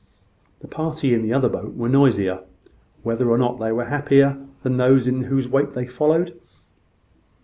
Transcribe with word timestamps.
The 0.61 0.67
party 0.67 1.13
in 1.13 1.21
the 1.21 1.31
other 1.31 1.47
boat 1.47 1.75
were 1.75 1.87
noisier, 1.87 2.39
whether 3.03 3.29
or 3.29 3.37
not 3.37 3.59
they 3.59 3.71
were 3.71 3.85
happier, 3.85 4.43
than 4.63 4.77
those 4.77 5.05
in 5.07 5.25
whose 5.25 5.47
wake 5.47 5.73
they 5.73 5.85
followed. 5.85 6.41